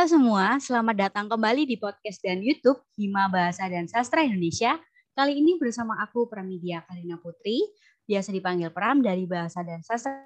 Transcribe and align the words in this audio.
Halo 0.00 0.16
semua, 0.16 0.56
selamat 0.56 0.96
datang 0.96 1.28
kembali 1.28 1.68
di 1.68 1.76
podcast 1.76 2.24
dan 2.24 2.40
YouTube 2.40 2.80
Hima 2.96 3.28
Bahasa 3.28 3.68
dan 3.68 3.84
Sastra 3.84 4.24
Indonesia. 4.24 4.80
Kali 5.12 5.36
ini 5.36 5.60
bersama 5.60 5.92
aku 6.00 6.24
Pramedia 6.24 6.80
Kalina 6.88 7.20
Putri, 7.20 7.60
biasa 8.08 8.32
dipanggil 8.32 8.72
Pram 8.72 9.04
dari 9.04 9.28
Bahasa 9.28 9.60
dan 9.60 9.84
Sastra 9.84 10.24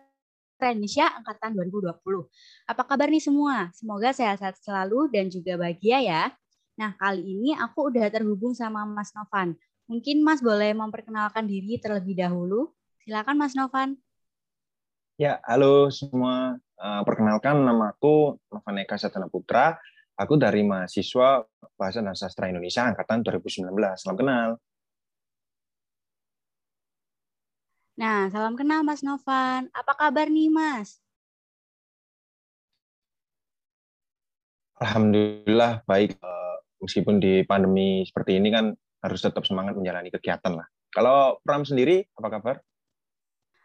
Indonesia 0.70 1.10
angkatan 1.18 1.58
2020. 1.58 1.90
Apa 2.70 2.86
kabar 2.86 3.10
nih 3.10 3.18
semua? 3.18 3.74
Semoga 3.74 4.14
sehat-sehat 4.14 4.62
selalu 4.62 5.10
dan 5.10 5.26
juga 5.26 5.58
bahagia 5.58 5.98
ya. 6.06 6.22
Nah, 6.78 6.94
kali 6.94 7.26
ini 7.26 7.58
aku 7.58 7.90
udah 7.90 8.06
terhubung 8.14 8.54
sama 8.54 8.86
Mas 8.86 9.10
Novan. 9.10 9.58
Mungkin 9.90 10.22
Mas 10.22 10.38
boleh 10.38 10.70
memperkenalkan 10.70 11.50
diri 11.50 11.82
terlebih 11.82 12.14
dahulu. 12.14 12.70
Silakan 13.02 13.42
Mas 13.42 13.58
Novan. 13.58 13.98
Ya, 15.18 15.42
halo 15.42 15.90
semua. 15.90 16.62
Uh, 16.74 17.06
perkenalkan 17.06 17.62
nama 17.62 17.94
aku 17.94 18.34
Novan 18.50 18.82
Eka 18.82 18.98
Satana 18.98 19.30
Putra. 19.30 19.78
Aku 20.14 20.38
dari 20.38 20.62
mahasiswa 20.62 21.42
Bahasa 21.74 21.98
dan 21.98 22.14
Sastra 22.14 22.46
Indonesia 22.46 22.86
angkatan 22.86 23.22
2019. 23.22 23.66
Salam 23.98 24.18
kenal. 24.18 24.48
Nah, 27.94 28.26
salam 28.30 28.58
kenal 28.58 28.82
Mas 28.82 29.06
Novan. 29.06 29.70
Apa 29.70 29.94
kabar 29.94 30.26
nih, 30.26 30.50
Mas? 30.50 30.98
Alhamdulillah 34.82 35.86
baik. 35.86 36.18
Uh, 36.18 36.58
meskipun 36.82 37.22
di 37.22 37.46
pandemi 37.46 38.02
seperti 38.02 38.42
ini 38.42 38.50
kan 38.50 38.74
harus 39.02 39.20
tetap 39.22 39.46
semangat 39.46 39.78
menjalani 39.78 40.10
kegiatan 40.10 40.58
lah. 40.58 40.66
Kalau 40.90 41.38
Pram 41.42 41.62
sendiri, 41.62 42.06
apa 42.18 42.28
kabar? 42.34 42.56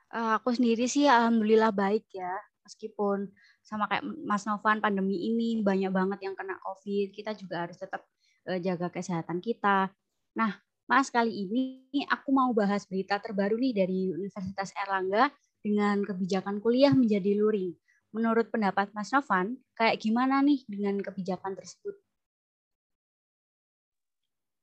Uh, 0.10 0.38
aku 0.38 0.54
sendiri 0.58 0.90
sih 0.90 1.06
alhamdulillah 1.06 1.70
baik 1.70 2.06
ya. 2.10 2.34
Meskipun 2.70 3.26
sama 3.66 3.90
kayak 3.90 4.06
Mas 4.22 4.46
Novan 4.46 4.78
pandemi 4.78 5.18
ini 5.18 5.66
banyak 5.66 5.90
banget 5.90 6.30
yang 6.30 6.38
kena 6.38 6.62
COVID, 6.62 7.10
kita 7.18 7.34
juga 7.34 7.66
harus 7.66 7.82
tetap 7.82 8.06
uh, 8.46 8.62
jaga 8.62 8.94
kesehatan 8.94 9.42
kita. 9.42 9.90
Nah, 10.38 10.62
Mas 10.86 11.10
kali 11.10 11.50
ini 11.50 12.06
aku 12.06 12.30
mau 12.30 12.54
bahas 12.54 12.86
berita 12.86 13.18
terbaru 13.18 13.58
nih 13.58 13.74
dari 13.74 14.00
Universitas 14.14 14.70
Erlangga 14.78 15.34
dengan 15.66 16.06
kebijakan 16.06 16.62
kuliah 16.62 16.94
menjadi 16.94 17.34
luring. 17.34 17.74
Menurut 18.14 18.50
pendapat 18.50 18.90
Mas 18.94 19.14
Novan, 19.14 19.58
kayak 19.78 20.02
gimana 20.02 20.42
nih 20.42 20.66
dengan 20.66 20.98
kebijakan 20.98 21.54
tersebut? 21.54 21.94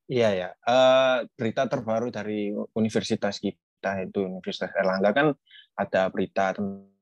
Iya 0.07 0.29
ya, 0.31 0.49
uh, 0.63 1.27
berita 1.35 1.67
terbaru 1.67 2.07
dari 2.07 2.55
universitas 2.75 3.43
kita 3.43 4.07
itu 4.07 4.23
Universitas 4.23 4.71
Erlangga 4.71 5.11
kan 5.11 5.27
ada 5.75 6.07
berita 6.07 6.55
tentang 6.55 6.96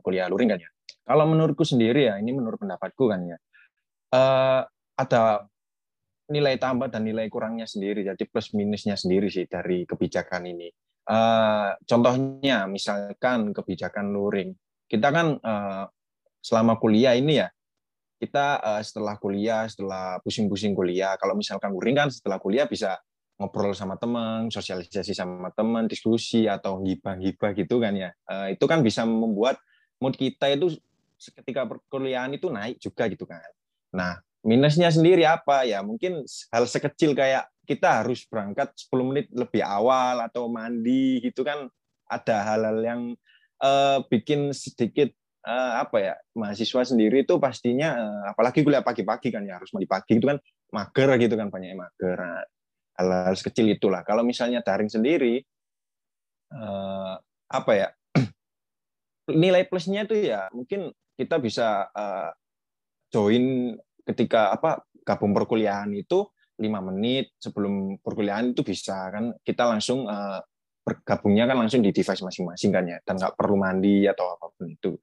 kuliah 0.00 0.28
luring 0.28 0.50
kan 0.52 0.60
ya. 0.60 0.70
Kalau 1.04 1.28
menurutku 1.28 1.68
sendiri 1.68 2.08
ya, 2.08 2.16
ini 2.16 2.32
menurut 2.32 2.56
pendapatku 2.56 3.04
kan 3.12 3.20
ya, 3.28 3.36
uh, 4.16 4.64
ada 4.96 5.44
nilai 6.32 6.56
tambah 6.56 6.88
dan 6.88 7.04
nilai 7.04 7.28
kurangnya 7.28 7.68
sendiri, 7.68 8.08
jadi 8.08 8.24
plus 8.24 8.56
minusnya 8.56 8.96
sendiri 8.96 9.28
sih 9.28 9.44
dari 9.44 9.84
kebijakan 9.84 10.48
ini. 10.48 10.72
Uh, 11.04 11.76
contohnya 11.84 12.64
misalkan 12.64 13.52
kebijakan 13.52 14.16
luring, 14.16 14.56
kita 14.88 15.12
kan 15.12 15.36
uh, 15.44 15.84
selama 16.40 16.80
kuliah 16.80 17.12
ini 17.12 17.44
ya, 17.44 17.52
kita 18.16 18.80
setelah 18.80 19.20
kuliah, 19.20 19.68
setelah 19.68 20.16
pusing-pusing 20.24 20.72
kuliah, 20.72 21.12
kalau 21.20 21.36
misalkan 21.36 21.68
luring 21.76 21.92
kan 21.92 22.08
setelah 22.08 22.40
kuliah 22.40 22.64
bisa 22.64 22.96
ngobrol 23.34 23.74
sama 23.74 23.98
teman, 23.98 24.46
sosialisasi 24.48 25.12
sama 25.12 25.50
teman, 25.50 25.90
diskusi 25.90 26.46
atau 26.46 26.78
hibah-hibah 26.82 27.50
gitu 27.58 27.82
kan 27.82 27.94
ya. 27.98 28.10
Uh, 28.30 28.54
itu 28.54 28.64
kan 28.70 28.80
bisa 28.80 29.02
membuat 29.02 29.58
mood 29.98 30.14
kita 30.14 30.50
itu 30.54 30.78
ketika 31.40 31.66
perkuliahan 31.66 32.30
itu 32.34 32.46
naik 32.50 32.78
juga 32.78 33.10
gitu 33.10 33.26
kan. 33.26 33.42
Nah, 33.94 34.22
minusnya 34.46 34.90
sendiri 34.92 35.26
apa 35.26 35.66
ya? 35.66 35.82
Mungkin 35.82 36.22
hal 36.52 36.64
sekecil 36.68 37.16
kayak 37.16 37.50
kita 37.64 38.04
harus 38.04 38.28
berangkat 38.28 38.76
10 38.76 39.08
menit 39.08 39.26
lebih 39.32 39.64
awal 39.64 40.20
atau 40.20 40.46
mandi 40.52 41.24
gitu 41.24 41.42
kan 41.42 41.66
ada 42.04 42.36
hal-hal 42.44 42.78
yang 42.84 43.00
uh, 43.64 44.04
bikin 44.12 44.52
sedikit 44.52 45.10
uh, 45.48 45.80
apa 45.80 45.96
ya 45.96 46.14
mahasiswa 46.36 46.84
sendiri 46.84 47.24
itu 47.24 47.40
pastinya 47.40 47.96
uh, 47.96 48.22
apalagi 48.36 48.60
kuliah 48.60 48.84
pagi-pagi 48.84 49.32
kan 49.32 49.48
ya 49.48 49.56
harus 49.56 49.72
mandi 49.72 49.88
pagi 49.88 50.20
itu 50.20 50.28
kan 50.28 50.36
mager 50.76 51.08
gitu 51.16 51.34
kan 51.40 51.48
banyak 51.48 51.72
mager. 51.72 52.18
Nah, 52.20 52.44
hal-hal 52.98 53.36
kecil 53.36 53.66
itulah. 53.70 54.02
Kalau 54.06 54.22
misalnya 54.22 54.62
daring 54.62 54.90
sendiri, 54.90 55.42
eh, 56.54 57.14
apa 57.50 57.72
ya 57.74 57.88
nilai 59.42 59.66
plusnya 59.68 60.06
itu 60.06 60.16
ya 60.26 60.48
mungkin 60.50 60.90
kita 61.14 61.38
bisa 61.38 61.90
eh, 61.90 62.30
join 63.14 63.74
ketika 64.04 64.50
apa 64.52 64.84
gabung 65.06 65.30
perkuliahan 65.36 65.92
itu 65.94 66.26
lima 66.58 66.78
menit 66.82 67.34
sebelum 67.38 67.98
perkuliahan 67.98 68.54
itu 68.54 68.62
bisa 68.62 69.10
kan 69.10 69.34
kita 69.42 69.66
langsung 69.66 70.06
uh, 70.06 70.38
bergabungnya 70.86 71.50
kan 71.50 71.58
langsung 71.58 71.82
di 71.82 71.90
device 71.90 72.22
masing-masing 72.22 72.70
kan 72.70 72.84
ya 72.86 72.98
dan 73.02 73.18
nggak 73.18 73.34
perlu 73.34 73.58
mandi 73.58 74.06
atau 74.06 74.38
apa 74.38 74.54
pun 74.54 74.70
itu. 74.70 74.94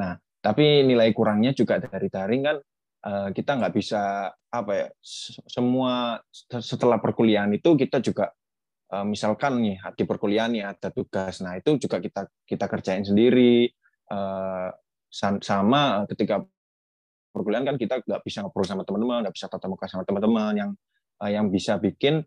Nah 0.00 0.16
tapi 0.40 0.84
nilai 0.84 1.12
kurangnya 1.12 1.52
juga 1.52 1.76
dari 1.76 2.08
daring 2.08 2.42
kan 2.44 2.56
kita 3.04 3.60
nggak 3.60 3.74
bisa 3.76 4.32
apa 4.48 4.72
ya 4.72 4.86
semua 5.44 6.24
setelah 6.48 6.96
perkuliahan 6.96 7.52
itu 7.52 7.76
kita 7.76 8.00
juga 8.00 8.32
eh, 8.88 9.04
misalkan 9.04 9.60
nih 9.60 9.76
di 9.92 10.04
perkuliahan 10.08 10.50
nih 10.56 10.64
ada 10.64 10.88
tugas. 10.88 11.44
Nah 11.44 11.60
itu 11.60 11.76
juga 11.76 12.00
kita 12.00 12.24
kita 12.48 12.64
kerjain 12.64 13.04
sendiri. 13.04 13.68
Eh, 14.08 14.70
sama 15.14 16.02
ketika 16.10 16.42
perkuliahan 17.30 17.62
kan 17.62 17.76
kita 17.78 18.02
nggak 18.02 18.22
bisa 18.26 18.42
ngobrol 18.42 18.66
sama 18.66 18.82
teman-teman 18.82 19.28
nggak 19.28 19.36
bisa 19.36 19.46
tatap 19.52 19.68
muka 19.68 19.86
sama 19.86 20.02
teman-teman. 20.08 20.52
Yang 20.56 20.70
yang 21.24 21.46
bisa 21.52 21.78
bikin 21.78 22.24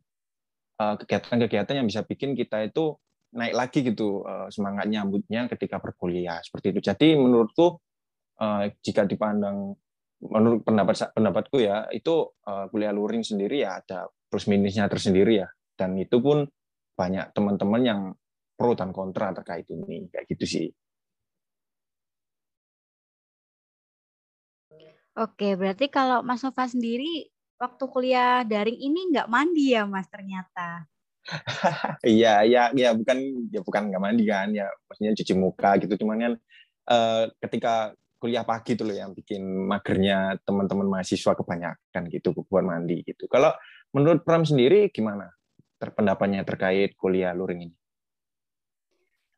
kegiatan-kegiatan 0.78 1.74
yang 1.84 1.88
bisa 1.90 2.06
bikin 2.06 2.38
kita 2.38 2.64
itu 2.64 2.96
naik 3.36 3.52
lagi 3.58 3.84
gitu 3.84 4.24
semangat 4.48 4.88
nyambutnya 4.88 5.52
ketika 5.52 5.84
berkuliah 5.84 6.40
seperti 6.40 6.72
itu. 6.72 6.80
Jadi 6.80 7.20
menurutku 7.20 7.76
jika 8.80 9.04
dipandang 9.04 9.76
menurut 10.18 10.66
pendapat 10.66 11.14
pendapatku 11.14 11.62
ya 11.62 11.86
itu 11.94 12.26
uh, 12.50 12.66
kuliah 12.74 12.90
luring 12.90 13.22
sendiri 13.22 13.62
ya 13.62 13.78
ada 13.82 14.10
plus 14.28 14.50
minusnya 14.50 14.90
tersendiri 14.90 15.46
ya 15.46 15.48
dan 15.78 15.94
itu 15.96 16.18
pun 16.18 16.50
banyak 16.98 17.30
teman-teman 17.38 17.82
yang 17.86 18.02
pro 18.58 18.74
dan 18.74 18.90
kontra 18.90 19.30
terkait 19.38 19.70
ini 19.70 20.10
kayak 20.10 20.26
gitu 20.34 20.46
sih. 20.50 20.68
Oke, 25.18 25.58
berarti 25.58 25.90
kalau 25.90 26.22
Mas 26.22 26.46
Nova 26.46 26.66
sendiri 26.70 27.30
waktu 27.58 27.84
kuliah 27.90 28.46
daring 28.46 28.78
ini 28.78 29.14
nggak 29.14 29.30
mandi 29.30 29.74
ya 29.74 29.86
Mas 29.86 30.06
ternyata? 30.10 30.86
Iya, 32.06 32.46
iya, 32.46 32.62
ya 32.72 32.94
bukan 32.94 33.50
ya 33.50 33.60
bukan 33.66 33.90
nggak 33.90 34.04
mandi 34.04 34.24
kan 34.30 34.54
ya, 34.54 34.70
maksudnya 34.88 35.12
cuci 35.18 35.34
muka 35.36 35.76
gitu, 35.82 35.94
cuman 36.00 36.18
kan 36.22 36.34
uh, 36.88 37.24
ketika 37.44 37.98
kuliah 38.18 38.44
pagi 38.44 38.74
tuh 38.74 38.90
loh 38.90 38.98
yang 38.98 39.14
bikin 39.14 39.42
magernya 39.46 40.42
teman-teman 40.42 40.90
mahasiswa 40.90 41.38
kebanyakan 41.38 42.02
gitu 42.10 42.34
buat 42.50 42.66
mandi 42.66 43.06
gitu. 43.06 43.30
Kalau 43.30 43.54
menurut 43.94 44.26
Pram 44.26 44.44
sendiri 44.44 44.90
gimana 44.90 45.30
terpendapatnya 45.78 46.42
terkait 46.42 46.98
kuliah 46.98 47.32
luring 47.38 47.70
ini? 47.70 47.76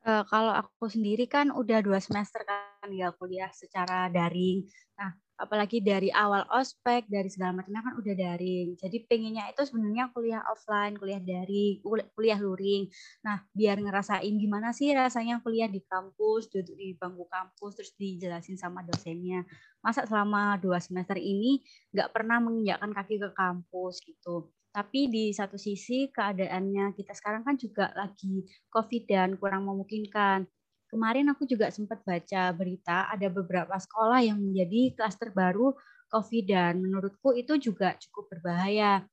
Uh, 0.00 0.24
kalau 0.24 0.56
aku 0.56 0.88
sendiri 0.88 1.28
kan 1.28 1.52
udah 1.52 1.84
dua 1.84 2.00
semester 2.00 2.40
kan 2.48 2.69
ya 2.88 3.12
kuliah 3.12 3.52
secara 3.52 4.08
daring. 4.08 4.64
Nah, 4.96 5.12
apalagi 5.40 5.80
dari 5.80 6.12
awal 6.12 6.44
ospek 6.52 7.08
dari 7.08 7.32
segala 7.32 7.56
macamnya 7.56 7.80
kan 7.80 7.94
udah 7.96 8.14
daring. 8.14 8.76
Jadi 8.76 9.08
pengennya 9.08 9.48
itu 9.48 9.64
sebenarnya 9.64 10.12
kuliah 10.12 10.44
offline 10.52 11.00
kuliah 11.00 11.18
dari 11.18 11.80
kuliah 12.12 12.36
luring. 12.36 12.92
Nah 13.24 13.40
biar 13.56 13.80
ngerasain 13.80 14.36
gimana 14.36 14.76
sih 14.76 14.92
rasanya 14.92 15.40
kuliah 15.40 15.66
di 15.72 15.80
kampus 15.80 16.52
duduk 16.52 16.76
di 16.76 16.92
bangku 16.92 17.24
kampus 17.32 17.72
terus 17.80 17.92
dijelasin 17.96 18.60
sama 18.60 18.84
dosennya. 18.84 19.48
Masa 19.80 20.04
selama 20.04 20.60
dua 20.60 20.76
semester 20.76 21.16
ini 21.16 21.64
nggak 21.96 22.12
pernah 22.12 22.36
menginjakkan 22.44 22.92
kaki 22.92 23.16
ke 23.16 23.32
kampus 23.32 24.04
gitu. 24.04 24.52
Tapi 24.70 25.10
di 25.10 25.34
satu 25.34 25.58
sisi 25.58 26.12
keadaannya 26.14 26.94
kita 26.94 27.10
sekarang 27.16 27.42
kan 27.42 27.58
juga 27.58 27.90
lagi 27.96 28.46
covid 28.70 29.02
dan 29.08 29.34
kurang 29.34 29.66
memungkinkan 29.66 30.46
kemarin 30.90 31.30
aku 31.30 31.46
juga 31.46 31.70
sempat 31.70 32.02
baca 32.02 32.50
berita 32.52 33.06
ada 33.08 33.30
beberapa 33.30 33.72
sekolah 33.78 34.20
yang 34.26 34.42
menjadi 34.42 34.98
klaster 34.98 35.30
baru 35.30 35.72
COVID 36.10 36.44
dan 36.50 36.82
menurutku 36.82 37.32
itu 37.38 37.54
juga 37.56 37.94
cukup 37.96 38.34
berbahaya. 38.36 39.06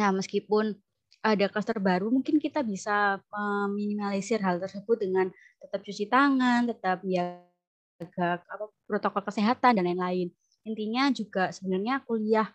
Nah, 0.00 0.10
meskipun 0.16 0.72
ada 1.20 1.46
klaster 1.52 1.76
baru, 1.76 2.08
mungkin 2.08 2.40
kita 2.40 2.64
bisa 2.64 3.20
meminimalisir 3.28 4.40
hal 4.40 4.56
tersebut 4.56 4.96
dengan 5.04 5.28
tetap 5.60 5.80
cuci 5.84 6.04
tangan, 6.08 6.64
tetap 6.70 7.04
menjaga 7.04 8.40
protokol 8.88 9.22
kesehatan 9.28 9.76
dan 9.76 9.84
lain-lain. 9.84 10.32
Intinya 10.64 11.12
juga 11.12 11.52
sebenarnya 11.52 12.02
kuliah 12.06 12.48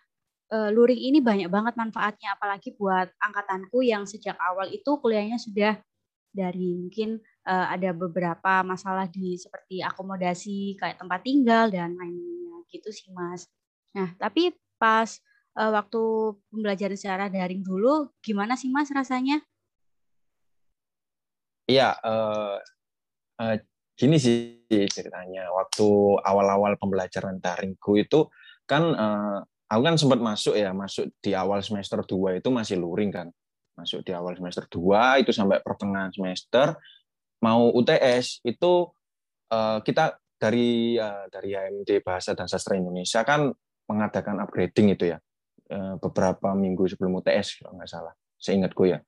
e, 0.48 0.56
luring 0.72 1.00
ini 1.12 1.18
banyak 1.20 1.48
banget 1.48 1.74
manfaatnya, 1.76 2.36
apalagi 2.36 2.72
buat 2.76 3.12
angkatanku 3.20 3.84
yang 3.84 4.08
sejak 4.08 4.36
awal 4.40 4.68
itu 4.68 4.90
kuliahnya 5.00 5.36
sudah 5.36 5.78
dari 6.32 6.76
mungkin 6.76 7.20
uh, 7.46 7.66
ada 7.70 7.90
beberapa 7.94 8.62
masalah 8.62 9.06
di 9.10 9.38
seperti 9.38 9.82
akomodasi 9.82 10.78
kayak 10.78 10.98
tempat 10.98 11.20
tinggal 11.22 11.70
dan 11.70 11.94
lainnya 11.94 12.62
gitu 12.72 12.88
sih 12.88 13.10
mas. 13.12 13.46
Nah, 13.92 14.16
tapi 14.16 14.56
pas 14.80 15.20
uh, 15.56 15.70
waktu 15.76 16.02
pembelajaran 16.48 16.96
secara 16.96 17.28
daring 17.28 17.60
dulu, 17.60 18.08
gimana 18.24 18.56
sih 18.56 18.72
Mas 18.72 18.88
rasanya? 18.88 19.40
Iya, 21.68 21.94
uh, 22.02 22.58
uh, 23.38 23.56
gini 23.94 24.16
sih 24.18 24.64
ceritanya. 24.68 25.52
Waktu 25.52 25.86
awal-awal 26.24 26.74
pembelajaran 26.80 27.38
daringku 27.38 28.00
itu 28.00 28.26
kan 28.64 28.82
uh, 28.96 29.38
aku 29.68 29.82
kan 29.84 29.96
sempat 30.00 30.18
masuk 30.18 30.56
ya, 30.56 30.72
masuk 30.72 31.12
di 31.20 31.36
awal 31.36 31.60
semester 31.60 32.00
2 32.02 32.40
itu 32.42 32.48
masih 32.48 32.80
luring 32.80 33.12
kan. 33.12 33.28
Masuk 33.72 34.04
di 34.04 34.12
awal 34.12 34.36
semester 34.36 34.68
2 34.68 35.22
itu 35.24 35.30
sampai 35.32 35.60
pertengahan 35.64 36.12
semester 36.12 36.76
mau 37.42 37.68
UTS 37.74 38.40
itu 38.46 38.88
uh, 39.50 39.78
kita 39.82 40.16
dari 40.38 40.96
uh, 40.98 41.26
dari 41.28 41.54
HMD 41.54 42.02
Bahasa 42.02 42.34
dan 42.38 42.46
Sastra 42.46 42.78
Indonesia 42.78 43.22
kan 43.22 43.50
mengadakan 43.90 44.42
upgrading 44.42 44.94
itu 44.94 45.12
ya. 45.12 45.18
Uh, 45.72 45.96
beberapa 45.98 46.52
minggu 46.52 46.84
sebelum 46.86 47.18
UTS 47.20 47.62
kalau 47.62 47.76
nggak 47.76 47.90
salah. 47.90 48.14
Seingatku 48.38 48.86
ya. 48.86 49.02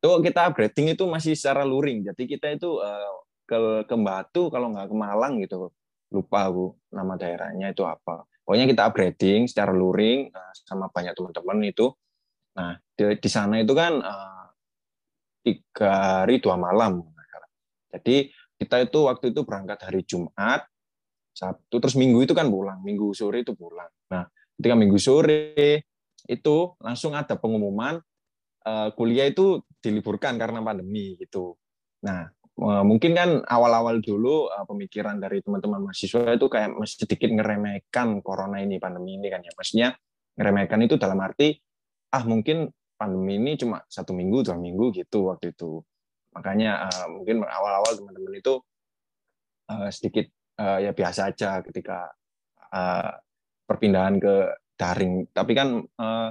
Itu 0.00 0.18
kita 0.20 0.52
upgrading 0.52 0.94
itu 0.94 1.04
masih 1.08 1.32
secara 1.32 1.64
luring. 1.64 2.04
Jadi 2.12 2.28
kita 2.28 2.52
itu 2.52 2.78
uh, 2.78 3.24
ke 3.48 3.88
ke 3.88 3.96
Batu 3.96 4.52
kalau 4.52 4.72
nggak 4.72 4.88
ke 4.92 4.96
Malang 4.96 5.40
gitu. 5.40 5.72
Lupa 6.12 6.44
aku 6.44 6.76
nama 6.92 7.16
daerahnya 7.16 7.72
itu 7.72 7.88
apa 7.88 8.28
pokoknya 8.44 8.66
kita 8.68 8.82
upgrading 8.90 9.46
secara 9.46 9.72
luring 9.72 10.28
uh, 10.34 10.52
sama 10.66 10.90
banyak 10.90 11.14
teman-teman 11.14 11.58
itu 11.64 11.94
nah 12.52 12.76
di, 12.92 13.16
di 13.16 13.30
sana 13.30 13.62
itu 13.62 13.72
kan 13.72 14.02
uh, 14.02 14.46
tiga 15.40 16.22
hari 16.22 16.38
dua 16.38 16.60
malam 16.60 17.00
jadi 17.92 18.32
kita 18.56 18.88
itu 18.88 18.98
waktu 19.04 19.36
itu 19.36 19.44
berangkat 19.44 19.78
hari 19.84 20.02
Jumat 20.06 20.64
Sabtu 21.32 21.80
terus 21.80 21.96
Minggu 21.96 22.24
itu 22.24 22.36
kan 22.36 22.48
pulang. 22.52 22.84
Minggu 22.84 23.12
sore 23.16 23.40
itu 23.44 23.56
pulang. 23.56 23.88
Nah 24.12 24.28
ketika 24.56 24.76
Minggu 24.76 24.98
sore 25.00 25.84
itu 26.28 26.56
langsung 26.80 27.16
ada 27.16 27.34
pengumuman 27.36 27.98
uh, 28.64 28.88
kuliah 28.96 29.28
itu 29.28 29.64
diliburkan 29.80 30.36
karena 30.36 30.60
pandemi 30.62 31.16
gitu. 31.18 31.56
Nah 32.04 32.28
Eh, 32.52 32.84
mungkin 32.84 33.16
kan 33.16 33.40
awal-awal 33.48 34.04
dulu 34.04 34.44
uh, 34.52 34.68
pemikiran 34.68 35.16
dari 35.16 35.40
teman-teman 35.40 35.88
mahasiswa 35.88 36.36
itu 36.36 36.46
kayak 36.52 36.76
sedikit 36.84 37.32
ngeremehkan 37.32 38.20
corona 38.20 38.60
ini 38.60 38.76
pandemi 38.76 39.16
ini 39.16 39.32
kan 39.32 39.40
ya. 39.40 39.56
Maksudnya 39.56 39.88
ngeremehkan 40.36 40.84
itu 40.84 41.00
dalam 41.00 41.16
arti 41.24 41.56
ah 42.12 42.20
mungkin 42.28 42.68
pandemi 43.00 43.40
ini 43.40 43.56
cuma 43.56 43.80
satu 43.88 44.12
minggu 44.12 44.44
dua 44.44 44.60
minggu 44.60 44.92
gitu 44.92 45.32
waktu 45.32 45.56
itu 45.56 45.80
makanya 46.32 46.88
uh, 46.88 47.06
mungkin 47.12 47.44
awal-awal 47.44 47.92
teman-teman 47.92 48.34
itu 48.40 48.54
uh, 49.68 49.88
sedikit 49.92 50.26
uh, 50.60 50.80
ya 50.80 50.92
biasa 50.96 51.32
aja 51.32 51.60
ketika 51.64 52.08
uh, 52.72 53.12
perpindahan 53.68 54.16
ke 54.16 54.34
daring 54.76 55.28
tapi 55.30 55.52
kan 55.52 55.80
uh, 55.80 56.30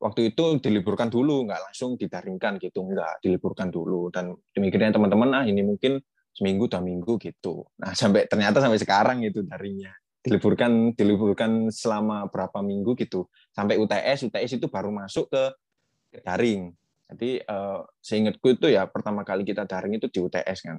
waktu 0.00 0.32
itu 0.32 0.56
diliburkan 0.58 1.12
dulu, 1.12 1.44
nggak 1.44 1.60
langsung 1.70 2.00
didaringkan 2.00 2.56
gitu, 2.56 2.80
nggak 2.80 3.20
diliburkan 3.20 3.68
dulu. 3.68 4.08
Dan 4.08 4.32
demikian 4.56 4.90
teman-teman, 4.90 5.28
ah 5.36 5.44
ini 5.44 5.60
mungkin 5.60 6.00
seminggu 6.32 6.72
dua 6.72 6.80
minggu 6.80 7.20
gitu. 7.20 7.68
Nah 7.84 7.92
sampai 7.92 8.24
ternyata 8.24 8.64
sampai 8.64 8.80
sekarang 8.80 9.20
itu 9.22 9.44
daringnya 9.44 9.92
diliburkan 10.20 10.92
diliburkan 10.92 11.72
selama 11.72 12.28
berapa 12.28 12.60
minggu 12.60 12.92
gitu 13.00 13.24
sampai 13.56 13.80
UTS 13.80 14.28
UTS 14.28 14.60
itu 14.60 14.66
baru 14.68 14.88
masuk 14.92 15.28
ke 15.28 15.42
daring. 16.24 16.72
Jadi 17.10 17.42
uh, 17.42 17.82
seingatku 17.98 18.46
itu 18.54 18.70
ya 18.70 18.86
pertama 18.86 19.26
kali 19.26 19.42
kita 19.42 19.66
daring 19.66 19.98
itu 19.98 20.06
di 20.06 20.18
UTS 20.22 20.58
kan. 20.62 20.78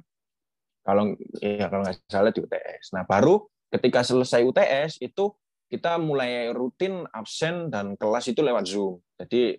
Kalau 0.82 1.14
ya 1.38 1.68
kalau 1.68 1.84
nggak 1.84 2.08
salah 2.08 2.32
di 2.32 2.40
UTS. 2.40 2.96
Nah 2.96 3.04
baru 3.04 3.44
ketika 3.68 4.00
selesai 4.00 4.40
UTS 4.42 5.04
itu 5.04 5.36
kita 5.68 5.96
mulai 5.96 6.52
rutin 6.52 7.04
absen 7.12 7.72
dan 7.72 7.96
kelas 7.96 8.28
itu 8.28 8.40
lewat 8.40 8.64
Zoom. 8.68 9.00
Jadi 9.16 9.56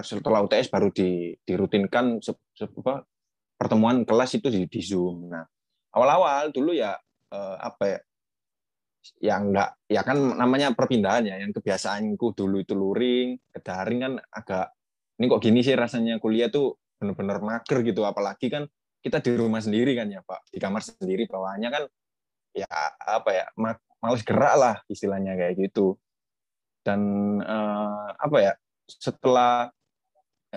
setelah 0.00 0.46
UTS 0.46 0.70
baru 0.70 0.88
di, 0.94 1.34
dirutinkan 1.42 2.22
se, 2.22 2.32
se, 2.54 2.64
apa, 2.64 3.02
pertemuan 3.58 4.06
kelas 4.06 4.38
itu 4.38 4.46
di, 4.46 4.64
di 4.70 4.80
Zoom. 4.80 5.26
Nah, 5.28 5.42
awal-awal 5.92 6.54
dulu 6.54 6.70
ya 6.72 6.94
eh, 7.34 7.56
apa 7.58 7.84
ya? 7.84 8.00
yang 9.24 9.52
enggak 9.52 9.70
ya 9.88 10.04
kan 10.04 10.36
namanya 10.36 10.76
perpindahan 10.76 11.24
ya 11.24 11.40
yang 11.40 11.56
kebiasaanku 11.56 12.36
dulu 12.36 12.60
itu 12.60 12.76
luring 12.76 13.40
ke 13.48 13.58
daring 13.64 14.00
kan 14.04 14.12
agak 14.28 14.76
ini 15.20 15.28
kok 15.28 15.44
gini 15.44 15.60
sih 15.60 15.76
rasanya 15.76 16.16
kuliah 16.16 16.48
tuh 16.48 16.80
bener-bener 16.96 17.44
mager 17.44 17.84
gitu. 17.84 18.08
Apalagi 18.08 18.48
kan 18.48 18.64
kita 19.04 19.20
di 19.20 19.36
rumah 19.36 19.60
sendiri 19.60 19.92
kan 19.92 20.08
ya 20.08 20.24
Pak. 20.24 20.48
Di 20.48 20.56
kamar 20.56 20.80
sendiri 20.80 21.28
bawaannya 21.28 21.68
kan 21.68 21.84
ya 22.56 22.72
apa 23.04 23.30
ya 23.30 23.46
males 24.00 24.24
gerak 24.24 24.54
lah 24.56 24.76
istilahnya 24.88 25.36
kayak 25.36 25.60
gitu. 25.60 26.00
Dan 26.80 27.00
uh, 27.44 28.16
apa 28.16 28.36
ya 28.40 28.52
setelah 28.88 29.68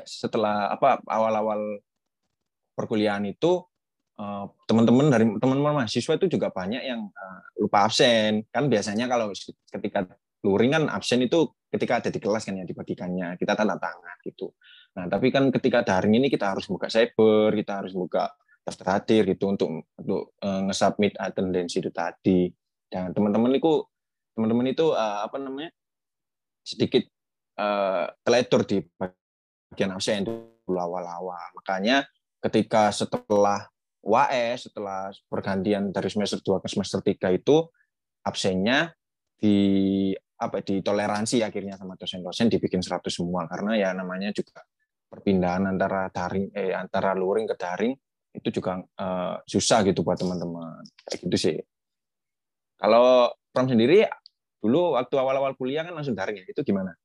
setelah 0.08 0.72
apa 0.72 1.04
awal-awal 1.12 1.84
perkuliahan 2.74 3.28
itu 3.28 3.62
uh, 4.16 4.48
teman-teman 4.64 5.12
dari 5.12 5.28
teman-teman 5.44 5.84
mahasiswa 5.84 6.16
itu 6.16 6.40
juga 6.40 6.56
banyak 6.56 6.88
yang 6.88 7.12
uh, 7.12 7.40
lupa 7.60 7.84
absen. 7.84 8.48
Kan 8.48 8.72
biasanya 8.72 9.12
kalau 9.12 9.36
ketika 9.76 10.08
luring 10.48 10.72
kan 10.72 10.88
absen 10.88 11.20
itu 11.20 11.52
ketika 11.74 12.00
ada 12.06 12.10
di 12.14 12.20
kelas 12.22 12.46
kan 12.46 12.54
ya 12.62 12.66
dibagikannya 12.70 13.34
kita 13.42 13.58
tanda 13.58 13.82
tangan 13.82 14.18
gitu 14.22 14.54
nah 14.94 15.10
tapi 15.10 15.34
kan 15.34 15.50
ketika 15.50 15.82
daring 15.82 16.22
ini 16.22 16.30
kita 16.30 16.54
harus 16.54 16.70
buka 16.70 16.86
cyber 16.86 17.58
kita 17.58 17.82
harus 17.82 17.98
buka 17.98 18.30
daftar 18.62 19.02
hadir 19.02 19.26
gitu 19.28 19.50
untuk 19.50 19.90
untuk 19.98 20.38
uh, 20.40 20.62
nge-submit 20.70 21.18
attendance 21.18 21.74
itu 21.76 21.90
tadi 21.90 22.54
dan 22.88 23.10
teman-teman 23.12 23.58
itu 23.58 23.84
teman-teman 24.38 24.70
itu 24.70 24.94
uh, 24.94 25.26
apa 25.26 25.42
namanya 25.42 25.74
sedikit 26.64 27.04
uh, 27.60 28.08
teledor 28.24 28.64
di 28.64 28.80
bagian 28.98 29.92
absen 29.94 30.24
dulu 30.26 30.80
awal-awal. 30.80 31.58
Makanya 31.60 32.08
ketika 32.40 32.90
setelah 32.94 33.68
UAS, 34.04 34.68
setelah 34.68 35.12
pergantian 35.32 35.92
dari 35.92 36.12
semester 36.12 36.40
2 36.40 36.64
ke 36.64 36.68
semester 36.72 37.00
3 37.04 37.40
itu 37.40 37.68
absennya 38.24 38.92
di 39.40 40.12
apa 40.40 40.66
ditoleransi 40.66 41.46
akhirnya 41.46 41.78
sama 41.78 41.94
dosen-dosen 41.96 42.50
dibikin 42.50 42.82
100 42.82 43.06
semua 43.10 43.46
karena 43.46 43.78
ya 43.78 43.90
namanya 43.94 44.34
juga 44.34 44.66
perpindahan 45.08 45.70
antara 45.70 46.10
daring 46.10 46.50
eh 46.52 46.74
antara 46.74 47.14
luring 47.14 47.46
ke 47.46 47.56
daring 47.56 47.94
itu 48.34 48.50
juga 48.50 48.82
uh, 48.82 49.38
susah 49.46 49.86
gitu 49.86 50.02
buat 50.02 50.18
teman-teman 50.18 50.82
kayak 51.06 51.20
gitu 51.30 51.38
sih 51.38 51.58
kalau 52.82 53.32
Pram 53.54 53.70
sendiri 53.70 54.10
dulu 54.58 54.98
waktu 54.98 55.16
awal-awal 55.22 55.54
kuliah 55.54 55.86
kan 55.86 55.94
langsung 55.94 56.18
daring 56.18 56.42
ya, 56.42 56.46
itu 56.50 56.62
gimana? 56.66 56.98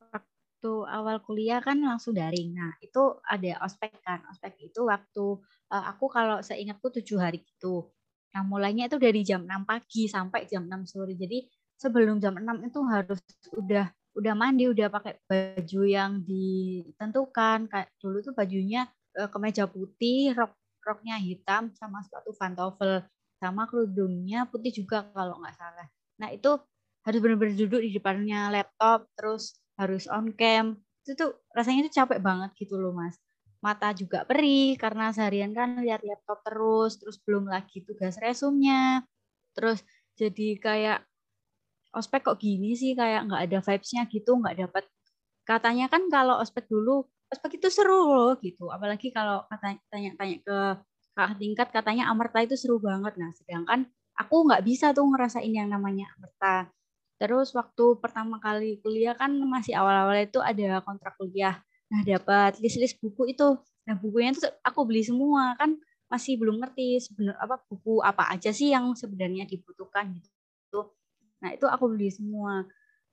Waktu 0.00 0.72
awal 0.88 1.20
kuliah 1.20 1.60
kan 1.60 1.76
langsung 1.76 2.16
daring. 2.16 2.56
Nah, 2.56 2.72
itu 2.80 3.20
ada 3.28 3.60
ospek 3.62 4.00
kan. 4.00 4.24
Ospek 4.32 4.72
itu 4.72 4.88
waktu 4.88 5.24
uh, 5.70 5.84
aku 5.92 6.08
kalau 6.08 6.40
seingatku 6.40 6.88
tujuh 6.88 7.20
hari 7.20 7.44
gitu. 7.44 7.92
Nah, 8.32 8.42
mulainya 8.48 8.88
itu 8.88 8.96
dari 8.96 9.20
jam 9.20 9.44
6 9.44 9.68
pagi 9.68 10.08
sampai 10.08 10.48
jam 10.48 10.64
6 10.64 10.88
sore. 10.88 11.12
Jadi 11.18 11.44
sebelum 11.80 12.20
jam 12.20 12.36
6 12.36 12.60
itu 12.68 12.80
harus 12.84 13.20
udah 13.56 13.88
udah 14.14 14.34
mandi, 14.36 14.68
udah 14.68 14.92
pakai 14.92 15.16
baju 15.24 15.80
yang 15.88 16.20
ditentukan. 16.28 17.66
Kayak 17.72 17.88
dulu 17.96 18.20
tuh 18.20 18.34
bajunya 18.36 18.84
uh, 19.16 19.28
kemeja 19.32 19.64
putih, 19.64 20.36
rok 20.36 20.52
roknya 20.84 21.16
hitam 21.20 21.72
sama 21.76 22.00
sepatu 22.00 22.32
pantofel 22.36 23.04
sama 23.40 23.64
kerudungnya 23.68 24.48
putih 24.48 24.72
juga 24.84 25.08
kalau 25.16 25.40
nggak 25.40 25.56
salah. 25.56 25.88
Nah 26.20 26.28
itu 26.32 26.60
harus 27.04 27.18
benar-benar 27.24 27.56
duduk 27.56 27.80
di 27.80 27.90
depannya 27.96 28.52
laptop, 28.52 29.08
terus 29.16 29.56
harus 29.80 30.04
on 30.12 30.36
cam. 30.36 30.76
Itu 31.04 31.16
tuh 31.16 31.30
rasanya 31.56 31.88
itu 31.88 31.92
capek 31.96 32.20
banget 32.20 32.52
gitu 32.60 32.76
loh 32.76 32.92
mas. 32.92 33.16
Mata 33.64 33.92
juga 33.96 34.24
perih 34.28 34.76
karena 34.76 35.12
seharian 35.12 35.52
kan 35.56 35.80
lihat 35.80 36.04
laptop 36.04 36.44
terus, 36.44 37.00
terus 37.00 37.16
belum 37.24 37.48
lagi 37.48 37.80
tugas 37.84 38.20
resumnya. 38.20 39.04
Terus 39.56 39.80
jadi 40.20 40.60
kayak 40.60 40.98
ospek 41.94 42.20
kok 42.26 42.38
gini 42.38 42.74
sih 42.78 42.94
kayak 42.94 43.26
nggak 43.28 43.42
ada 43.50 43.58
vibes-nya 43.62 44.02
gitu, 44.10 44.30
nggak 44.38 44.56
dapat. 44.66 44.84
Katanya 45.46 45.86
kan 45.90 46.06
kalau 46.12 46.38
ospek 46.38 46.66
dulu, 46.70 47.06
ospek 47.32 47.58
itu 47.58 47.68
seru 47.72 48.10
loh 48.10 48.34
gitu. 48.38 48.70
Apalagi 48.70 49.10
kalau 49.10 49.46
tanya-tanya 49.90 50.38
ke 50.42 50.58
kakak 51.14 51.36
tingkat 51.42 51.68
katanya 51.74 52.04
Amerta 52.10 52.38
itu 52.42 52.54
seru 52.54 52.78
banget. 52.78 53.18
Nah, 53.18 53.30
sedangkan 53.34 53.86
aku 54.14 54.36
nggak 54.46 54.62
bisa 54.62 54.94
tuh 54.94 55.06
ngerasain 55.10 55.50
yang 55.50 55.68
namanya 55.70 56.06
Amerta. 56.18 56.70
Terus 57.20 57.52
waktu 57.52 57.84
pertama 58.00 58.40
kali 58.40 58.80
kuliah 58.80 59.12
kan 59.12 59.34
masih 59.44 59.76
awal-awal 59.76 60.16
itu 60.22 60.40
ada 60.40 60.80
kontrak 60.80 61.14
kuliah. 61.20 61.60
Nah, 61.90 62.00
dapat 62.06 62.56
list-list 62.62 62.96
buku 63.02 63.34
itu. 63.34 63.58
Nah, 63.84 63.94
bukunya 63.98 64.32
itu 64.32 64.46
aku 64.62 64.86
beli 64.86 65.02
semua 65.02 65.58
kan 65.58 65.76
masih 66.10 66.38
belum 66.40 66.58
ngerti 66.62 66.98
sebenarnya 67.02 67.38
apa 67.38 67.62
buku 67.70 68.02
apa 68.02 68.34
aja 68.34 68.50
sih 68.50 68.74
yang 68.74 68.94
sebenarnya 68.98 69.46
dibutuhkan 69.46 70.10
gitu. 70.18 70.90
Nah, 71.40 71.50
itu 71.56 71.66
aku 71.68 71.84
beli 71.92 72.08
semua. 72.12 72.64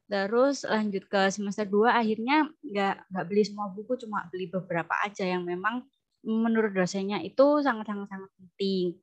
Terus 0.08 0.64
lanjut 0.64 1.04
ke 1.12 1.28
semester 1.32 1.68
2 1.68 1.92
akhirnya 2.00 2.48
nggak 2.64 3.12
nggak 3.12 3.26
beli 3.28 3.44
semua 3.44 3.68
buku 3.76 4.00
cuma 4.00 4.24
beli 4.32 4.48
beberapa 4.48 4.96
aja 5.04 5.28
yang 5.28 5.44
memang 5.44 5.84
menurut 6.24 6.72
dosennya 6.72 7.20
itu 7.24 7.60
sangat-sangat 7.60 8.08
sangat 8.08 8.32
penting. 8.40 8.96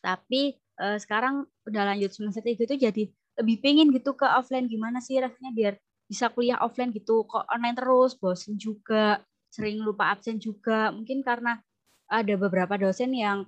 Tapi 0.00 0.42
eh, 0.56 0.98
sekarang 1.00 1.44
udah 1.68 1.82
lanjut 1.92 2.10
semester 2.16 2.40
tiga 2.40 2.64
itu 2.64 2.76
jadi 2.80 3.02
lebih 3.44 3.56
pengen 3.60 3.92
gitu 3.92 4.16
ke 4.16 4.24
offline. 4.24 4.68
Gimana 4.72 5.04
sih 5.04 5.20
rasanya 5.20 5.52
biar 5.52 5.74
bisa 6.08 6.32
kuliah 6.32 6.56
offline 6.64 6.96
gitu? 6.96 7.28
Kok 7.28 7.44
online 7.52 7.76
terus? 7.76 8.16
Bosen 8.16 8.56
juga? 8.56 9.20
Sering 9.52 9.84
lupa 9.84 10.12
absen 10.16 10.40
juga? 10.40 10.88
Mungkin 10.96 11.20
karena 11.20 11.60
ada 12.08 12.34
beberapa 12.40 12.80
dosen 12.80 13.12
yang 13.12 13.44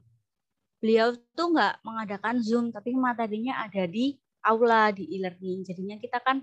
beliau 0.79 1.15
tuh 1.35 1.55
nggak 1.55 1.83
mengadakan 1.83 2.39
zoom 2.39 2.71
tapi 2.71 2.95
materinya 2.95 3.67
ada 3.67 3.87
di 3.87 4.15
aula 4.49 4.91
di 4.97 5.05
e-learning 5.13 5.69
jadinya 5.69 6.01
kita 6.01 6.25
kan 6.25 6.41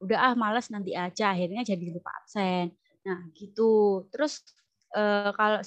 udah 0.00 0.32
ah 0.32 0.34
malas 0.36 0.68
nanti 0.72 0.96
aja. 0.96 1.32
Akhirnya 1.32 1.64
jadi 1.64 1.92
lupa 1.92 2.12
absen. 2.20 2.72
Nah 3.04 3.28
gitu. 3.36 4.04
Terus 4.12 4.44
eh, 4.96 5.30
kalau 5.32 5.60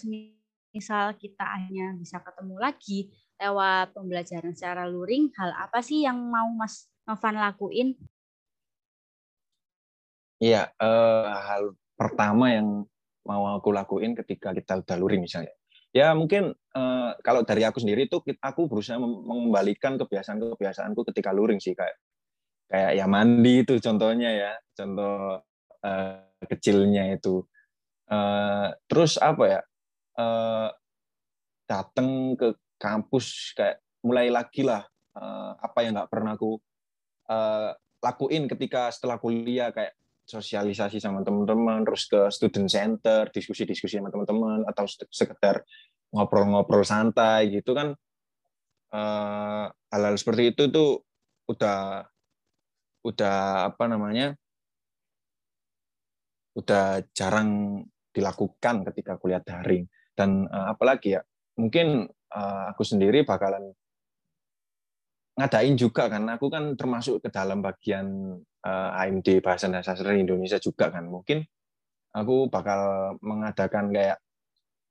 misal 0.74 1.14
kita 1.18 1.46
hanya 1.46 1.94
bisa 1.98 2.18
ketemu 2.22 2.56
lagi 2.58 3.14
lewat 3.38 3.94
pembelajaran 3.94 4.54
secara 4.58 4.90
luring 4.90 5.30
hal 5.38 5.54
apa 5.54 5.86
sih 5.86 6.02
yang 6.06 6.18
mau 6.18 6.50
Mas 6.54 6.90
Novan 7.06 7.38
lakuin? 7.38 7.94
Iya, 10.42 10.74
eh, 10.76 11.28
hal 11.30 11.78
pertama 11.96 12.52
yang 12.52 12.84
mau 13.24 13.44
aku 13.56 13.72
lakuin 13.72 14.12
ketika 14.18 14.52
kita 14.52 14.84
udah 14.84 14.98
luring 15.00 15.24
misalnya. 15.24 15.56
Ya 15.94 16.10
mungkin 16.18 16.58
eh, 16.58 17.12
kalau 17.22 17.46
dari 17.46 17.62
aku 17.62 17.78
sendiri 17.78 18.10
itu 18.10 18.18
aku 18.42 18.66
berusaha 18.66 18.98
mengembalikan 18.98 19.94
kebiasaan-kebiasaanku 20.02 21.06
ketika 21.14 21.30
luring 21.30 21.62
sih 21.62 21.78
kayak 21.78 21.94
kayak 22.66 22.98
ya 22.98 23.06
mandi 23.06 23.62
itu 23.62 23.78
contohnya 23.78 24.30
ya, 24.34 24.52
contoh 24.74 25.38
eh, 25.86 26.46
kecilnya 26.50 27.14
itu. 27.14 27.46
Eh, 28.10 28.68
terus 28.90 29.22
apa 29.22 29.44
ya? 29.46 29.62
Eh, 30.18 30.70
datang 31.70 32.34
ke 32.34 32.58
kampus 32.82 33.54
kayak 33.54 33.78
mulai 34.02 34.34
lagi 34.34 34.66
lah 34.66 34.82
eh, 35.14 35.52
apa 35.62 35.80
yang 35.86 35.94
nggak 35.94 36.10
pernah 36.10 36.34
aku 36.34 36.58
eh, 37.30 37.72
lakuin 38.02 38.50
ketika 38.50 38.90
setelah 38.90 39.22
kuliah 39.22 39.70
kayak 39.70 39.94
sosialisasi 40.24 41.04
sama 41.04 41.22
teman-teman, 41.22 41.84
terus 41.84 42.08
ke 42.08 42.32
student 42.32 42.68
center, 42.72 43.28
diskusi-diskusi 43.30 44.00
sama 44.00 44.10
teman-teman, 44.10 44.64
atau 44.68 44.88
sekedar 45.12 45.64
ngobrol-ngobrol 46.14 46.86
santai 46.86 47.50
gitu 47.50 47.74
kan 47.74 47.98
eh, 48.94 49.66
hal-hal 49.90 50.16
seperti 50.16 50.54
itu 50.54 50.70
tuh 50.70 51.02
udah 51.50 52.06
udah 53.04 53.68
apa 53.68 53.84
namanya 53.92 54.38
udah 56.54 57.02
jarang 57.12 57.82
dilakukan 58.14 58.86
ketika 58.94 59.18
kuliah 59.18 59.42
daring. 59.42 59.90
Dan 60.14 60.46
uh, 60.46 60.70
apalagi 60.70 61.18
ya 61.18 61.22
mungkin 61.58 62.06
uh, 62.30 62.64
aku 62.70 62.86
sendiri 62.86 63.26
bakalan 63.26 63.74
ngadain 65.38 65.76
juga 65.78 66.10
kan. 66.10 66.24
Aku 66.38 66.48
kan 66.50 66.78
termasuk 66.78 67.24
ke 67.24 67.30
dalam 67.34 67.60
bagian 67.60 68.38
uh, 68.64 68.90
eh, 68.98 69.10
AMD 69.10 69.28
Bahasa 69.42 69.70
dan 69.70 69.82
Sastra 69.82 70.14
Indonesia 70.14 70.58
juga 70.62 70.94
kan. 70.94 71.06
Mungkin 71.10 71.42
aku 72.14 72.48
bakal 72.50 73.16
mengadakan 73.26 73.90
kayak 73.90 74.22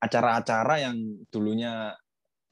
acara-acara 0.03 0.83
yang 0.83 0.97
dulunya 1.31 1.95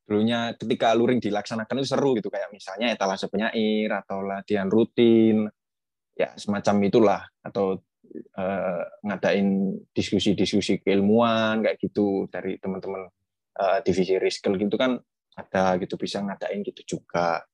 dulunya 0.06 0.54
ketika 0.58 0.94
luring 0.94 1.22
dilaksanakan 1.22 1.82
itu 1.82 1.88
seru 1.90 2.14
gitu. 2.18 2.30
Kayak 2.30 2.50
misalnya 2.54 2.94
etalase 2.94 3.26
penyair 3.26 3.90
atau 3.90 4.22
latihan 4.22 4.70
rutin. 4.70 5.50
Ya 6.14 6.34
semacam 6.38 6.76
itulah. 6.86 7.22
Atau 7.42 7.82
uh, 8.38 8.82
ngadain 9.06 9.78
diskusi-diskusi 9.94 10.82
keilmuan 10.82 11.62
kayak 11.62 11.78
gitu 11.78 12.26
dari 12.30 12.58
teman-teman 12.58 13.06
uh, 13.58 13.78
divisi 13.82 14.18
riskel 14.18 14.58
gitu 14.58 14.74
kan 14.74 14.98
ada 15.38 15.78
gitu 15.78 15.94
bisa 15.96 16.20
ngadain 16.20 16.60
gitu 16.66 16.98
juga 16.98 17.44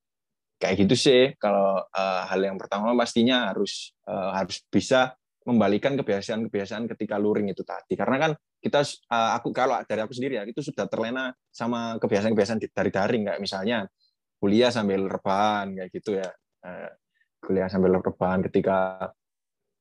kayak 0.56 0.86
gitu 0.86 0.94
sih. 0.96 1.22
Kalau 1.36 1.84
uh, 1.84 2.22
hal 2.28 2.40
yang 2.40 2.56
pertama 2.56 2.92
pastinya 2.96 3.52
harus 3.52 3.92
uh, 4.08 4.36
harus 4.36 4.64
bisa 4.68 5.14
membalikan 5.46 5.94
kebiasaan-kebiasaan 5.94 6.90
ketika 6.96 7.16
luring 7.20 7.46
itu 7.52 7.62
tadi. 7.62 7.94
Karena 7.94 8.16
kan 8.18 8.32
kita 8.58 8.82
uh, 8.82 9.38
aku 9.38 9.54
kalau 9.54 9.78
dari 9.86 10.02
aku 10.02 10.12
sendiri 10.16 10.42
ya 10.42 10.44
itu 10.48 10.58
sudah 10.58 10.90
terlena 10.90 11.30
sama 11.54 12.00
kebiasaan-kebiasaan 12.02 12.58
dari 12.74 12.90
daring. 12.90 13.22
Kayak 13.30 13.40
misalnya 13.40 13.78
kuliah 14.42 14.74
sambil 14.74 15.06
rebahan 15.06 15.76
kayak 15.76 15.90
gitu 15.94 16.18
ya. 16.18 16.28
Uh, 16.66 16.90
kuliah 17.38 17.70
sambil 17.70 18.02
rebahan 18.02 18.42
ketika 18.50 19.12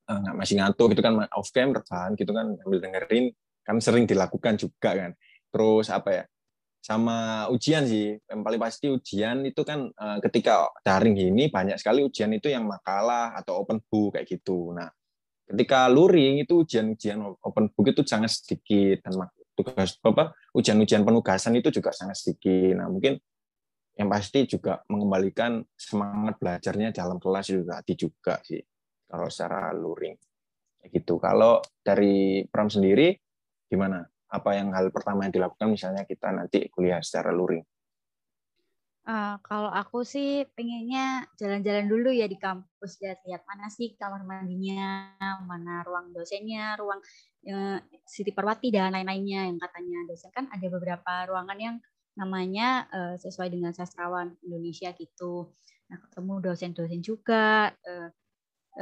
uh, 0.06 0.32
masih 0.38 0.62
ngantuk 0.62 0.94
gitu 0.94 1.02
kan 1.02 1.18
off 1.34 1.50
cam 1.50 1.74
rebahan 1.74 2.14
gitu 2.14 2.30
kan 2.30 2.54
sambil 2.62 2.78
dengerin 2.78 3.24
kan 3.66 3.76
sering 3.82 4.04
dilakukan 4.06 4.54
juga 4.54 4.90
kan. 4.94 5.10
Terus 5.50 5.90
apa 5.90 6.10
ya 6.14 6.24
sama 6.86 7.50
ujian 7.50 7.82
sih. 7.82 8.14
Yang 8.14 8.40
paling 8.46 8.60
pasti 8.62 8.86
ujian 8.86 9.42
itu 9.42 9.66
kan 9.66 9.90
uh, 9.90 10.18
ketika 10.22 10.70
daring 10.86 11.18
ini 11.18 11.50
banyak 11.50 11.74
sekali 11.82 12.06
ujian 12.06 12.30
itu 12.30 12.46
yang 12.46 12.62
makalah 12.62 13.34
atau 13.34 13.66
open 13.66 13.82
book 13.90 14.14
kayak 14.14 14.30
gitu. 14.30 14.70
Nah, 14.70 14.86
ketika 15.50 15.90
luring 15.90 16.46
itu 16.46 16.62
ujian-ujian 16.62 17.18
open 17.42 17.74
book 17.74 17.90
itu 17.90 18.06
sangat 18.06 18.38
sedikit 18.38 19.02
dan 19.02 19.26
tugas 19.58 19.98
apa 20.04 20.36
ujian-ujian 20.54 21.02
penugasan 21.02 21.58
itu 21.58 21.74
juga 21.74 21.90
sangat 21.90 22.22
sedikit. 22.22 22.78
Nah, 22.78 22.86
mungkin 22.86 23.18
yang 23.98 24.06
pasti 24.06 24.46
juga 24.46 24.84
mengembalikan 24.86 25.64
semangat 25.74 26.38
belajarnya 26.38 26.94
dalam 26.94 27.18
kelas 27.18 27.50
juga 27.50 27.80
tadi 27.80 27.94
juga 27.96 28.38
sih 28.44 28.62
kalau 29.10 29.26
secara 29.26 29.74
luring 29.74 30.14
gitu. 30.86 31.18
Kalau 31.18 31.58
dari 31.82 32.46
Pram 32.46 32.70
sendiri 32.70 33.10
gimana? 33.66 34.06
Apa 34.26 34.50
yang 34.58 34.74
hal 34.74 34.90
pertama 34.90 35.26
yang 35.26 35.34
dilakukan 35.34 35.70
misalnya 35.70 36.02
kita 36.02 36.34
nanti 36.34 36.66
kuliah 36.70 36.98
secara 36.98 37.30
luring? 37.30 37.62
Uh, 39.06 39.38
kalau 39.46 39.70
aku 39.70 40.02
sih 40.02 40.42
pengennya 40.58 41.30
jalan-jalan 41.38 41.86
dulu 41.86 42.10
ya 42.10 42.26
di 42.26 42.34
kampus 42.42 42.98
lihat-lihat 42.98 43.46
mana 43.46 43.70
sih 43.70 43.94
kamar 43.94 44.26
mandinya, 44.26 45.14
mana 45.46 45.86
ruang 45.86 46.10
dosennya, 46.10 46.74
ruang 46.74 46.98
uh, 47.46 47.78
Siti 48.02 48.34
Perwati 48.34 48.74
dan 48.74 48.90
lain-lainnya 48.90 49.46
yang 49.46 49.62
katanya 49.62 50.10
dosen 50.10 50.34
kan 50.34 50.50
ada 50.50 50.66
beberapa 50.66 51.22
ruangan 51.30 51.54
yang 51.54 51.76
namanya 52.18 52.90
uh, 52.90 53.14
sesuai 53.14 53.54
dengan 53.54 53.70
sastrawan 53.70 54.34
Indonesia 54.42 54.90
gitu. 54.98 55.54
Nah 55.86 56.02
ketemu 56.02 56.34
dosen-dosen 56.42 56.98
juga. 56.98 57.70
Uh, 57.86 58.10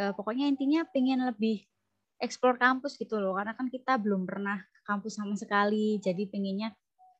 uh, 0.00 0.12
pokoknya 0.16 0.48
intinya 0.48 0.88
pengen 0.88 1.20
lebih 1.20 1.68
explore 2.24 2.56
kampus 2.56 2.96
gitu 2.96 3.20
loh 3.20 3.36
karena 3.36 3.52
kan 3.52 3.68
kita 3.68 4.00
belum 4.00 4.24
pernah 4.24 4.58
ke 4.58 4.80
kampus 4.88 5.20
sama 5.20 5.36
sekali 5.36 6.00
jadi 6.00 6.24
pengennya 6.26 6.72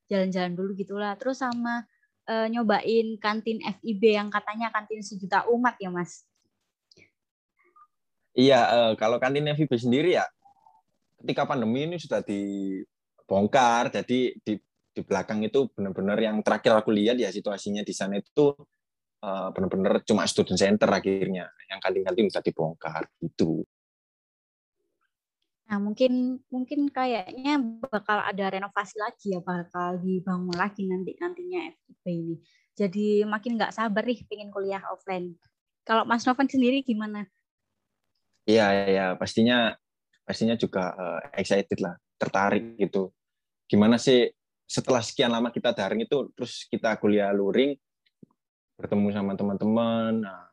jalan-jalan 0.08 0.52
dulu 0.56 0.70
gitulah 0.74 1.14
terus 1.20 1.44
sama 1.44 1.84
uh, 2.28 2.46
nyobain 2.48 3.20
kantin 3.20 3.60
FIB 3.60 4.16
yang 4.16 4.28
katanya 4.32 4.72
kantin 4.72 5.04
sejuta 5.04 5.44
umat 5.52 5.76
ya 5.80 5.92
mas? 5.92 6.24
Iya 8.34 8.60
uh, 8.66 8.92
kalau 8.98 9.22
kantin 9.22 9.46
FIB 9.54 9.72
sendiri 9.78 10.18
ya 10.18 10.26
ketika 11.22 11.46
pandemi 11.46 11.86
ini 11.86 11.96
sudah 11.96 12.20
dibongkar 12.20 13.94
jadi 13.94 14.34
di 14.42 14.54
di 14.94 15.00
belakang 15.02 15.42
itu 15.42 15.66
benar-benar 15.74 16.18
yang 16.22 16.38
terakhir 16.44 16.78
aku 16.78 16.94
lihat 16.94 17.18
ya 17.18 17.26
situasinya 17.32 17.82
di 17.82 17.90
sana 17.90 18.22
itu 18.22 18.54
uh, 19.26 19.48
benar-benar 19.50 20.06
cuma 20.06 20.22
student 20.28 20.54
center 20.54 20.86
akhirnya 20.86 21.50
yang 21.66 21.82
kantin-kantin 21.82 22.30
sudah 22.30 22.44
dibongkar 22.46 23.02
itu 23.18 23.66
Nah, 25.64 25.80
mungkin 25.80 26.44
mungkin 26.52 26.92
kayaknya 26.92 27.56
bakal 27.88 28.20
ada 28.20 28.52
renovasi 28.52 29.00
lagi 29.00 29.32
ya, 29.32 29.40
bakal 29.40 29.96
dibangun 29.96 30.52
lagi 30.52 30.84
nanti 30.84 31.16
nantinya 31.16 31.72
FIP 31.88 32.04
ini. 32.12 32.36
Jadi 32.76 33.24
makin 33.24 33.56
nggak 33.56 33.72
sabar 33.72 34.04
nih 34.04 34.20
pengen 34.28 34.52
kuliah 34.52 34.84
offline. 34.92 35.32
Kalau 35.88 36.04
Mas 36.04 36.28
Novan 36.28 36.48
sendiri 36.48 36.84
gimana? 36.84 37.24
Iya, 38.44 38.66
ya, 38.92 39.06
pastinya 39.16 39.72
pastinya 40.24 40.56
juga 40.56 40.92
uh, 40.92 41.20
excited 41.32 41.80
lah, 41.80 41.96
tertarik 42.20 42.76
gitu. 42.76 43.08
Gimana 43.64 43.96
sih 43.96 44.28
setelah 44.68 45.00
sekian 45.00 45.32
lama 45.32 45.48
kita 45.48 45.72
daring 45.72 46.04
itu 46.04 46.28
terus 46.36 46.64
kita 46.68 46.96
kuliah 47.00 47.32
luring 47.32 47.76
bertemu 48.74 49.08
sama 49.14 49.32
teman-teman, 49.38 50.24
nah, 50.24 50.50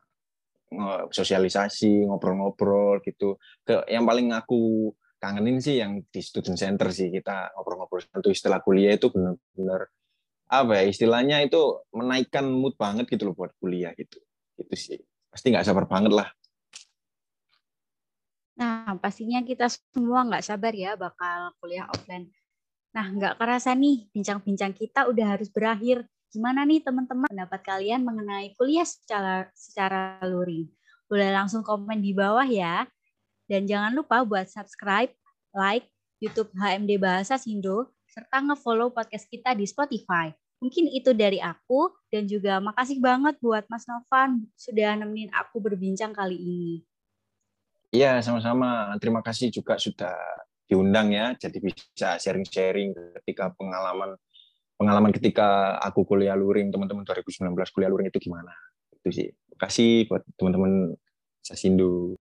sosialisasi, 1.12 2.08
ngobrol-ngobrol 2.08 3.02
gitu. 3.04 3.36
Ke 3.66 3.84
yang 3.90 4.08
paling 4.08 4.32
aku 4.32 4.92
kangenin 5.22 5.62
sih 5.62 5.78
yang 5.78 6.02
di 6.02 6.18
student 6.18 6.58
center 6.58 6.90
sih 6.90 7.14
kita 7.14 7.54
ngobrol-ngobrol 7.54 8.02
santuy. 8.02 8.34
Setelah 8.34 8.58
kuliah 8.58 8.98
itu 8.98 9.06
benar-benar 9.14 9.86
apa 10.50 10.82
ya 10.82 10.84
istilahnya 10.90 11.46
itu 11.46 11.86
menaikkan 11.94 12.44
mood 12.50 12.74
banget 12.74 13.06
gitu 13.06 13.30
loh 13.30 13.34
buat 13.38 13.54
kuliah 13.62 13.94
gitu. 13.94 14.18
Itu 14.58 14.74
sih. 14.74 14.98
Pasti 15.30 15.54
nggak 15.54 15.62
sabar 15.62 15.86
banget 15.86 16.10
lah. 16.10 16.28
Nah 18.58 18.98
pastinya 18.98 19.38
kita 19.46 19.70
semua 19.70 20.26
nggak 20.26 20.42
sabar 20.42 20.74
ya 20.74 20.98
bakal 20.98 21.54
kuliah 21.62 21.86
offline. 21.86 22.26
Nah 22.90 23.06
nggak 23.06 23.38
kerasa 23.38 23.78
nih 23.78 24.10
bincang-bincang 24.10 24.74
kita 24.74 25.06
udah 25.06 25.38
harus 25.38 25.48
berakhir. 25.54 26.02
Gimana 26.34 26.66
nih 26.66 26.82
teman-teman 26.82 27.30
pendapat 27.30 27.60
kalian 27.62 28.02
mengenai 28.02 28.58
kuliah 28.58 28.84
secara 28.84 29.46
secara 29.54 30.18
luring? 30.26 30.66
Boleh 31.06 31.30
langsung 31.30 31.62
komen 31.62 32.02
di 32.02 32.10
bawah 32.10 32.44
ya 32.48 32.88
dan 33.50 33.66
jangan 33.66 33.92
lupa 33.94 34.22
buat 34.22 34.46
subscribe, 34.46 35.10
like 35.56 35.86
YouTube 36.22 36.54
HMD 36.54 37.02
Bahasa 37.02 37.34
Sindo, 37.38 37.90
serta 38.06 38.44
nge-follow 38.44 38.94
podcast 38.94 39.26
kita 39.26 39.56
di 39.56 39.66
Spotify. 39.66 40.30
Mungkin 40.62 40.94
itu 40.94 41.10
dari 41.10 41.42
aku 41.42 41.90
dan 42.06 42.30
juga 42.30 42.62
makasih 42.62 43.02
banget 43.02 43.34
buat 43.42 43.66
Mas 43.66 43.82
Novan 43.90 44.46
sudah 44.54 44.94
nemenin 44.94 45.26
aku 45.34 45.58
berbincang 45.58 46.14
kali 46.14 46.38
ini. 46.38 46.74
Iya, 47.90 48.22
sama-sama. 48.22 48.94
Terima 49.02 49.20
kasih 49.20 49.50
juga 49.50 49.74
sudah 49.76 50.14
diundang 50.70 51.12
ya, 51.12 51.34
jadi 51.36 51.58
bisa 51.60 52.16
sharing-sharing 52.16 52.94
ketika 53.20 53.52
pengalaman 53.58 54.16
pengalaman 54.80 55.12
ketika 55.12 55.76
aku 55.82 56.06
kuliah 56.06 56.38
luring, 56.38 56.72
teman-teman 56.72 57.04
2019 57.04 57.52
kuliah 57.74 57.90
luring 57.90 58.08
itu 58.08 58.22
gimana. 58.22 58.54
Itu 58.94 59.10
sih. 59.12 59.28
Terima 59.28 59.58
kasih 59.58 59.90
buat 60.08 60.22
teman-teman 60.38 60.94
Sasindu. 61.42 62.16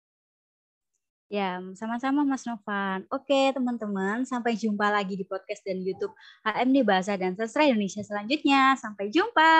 Ya, 1.26 1.58
sama-sama 1.74 2.22
Mas 2.22 2.46
Novan. 2.46 3.02
Oke, 3.10 3.50
teman-teman, 3.50 4.22
sampai 4.22 4.54
jumpa 4.54 4.86
lagi 4.94 5.18
di 5.18 5.26
podcast 5.26 5.58
dan 5.66 5.82
YouTube 5.82 6.14
HMD 6.46 6.86
Bahasa 6.86 7.18
dan 7.18 7.34
Sastra 7.34 7.66
Indonesia 7.66 7.98
selanjutnya. 8.06 8.78
Sampai 8.78 9.10
jumpa. 9.10 9.50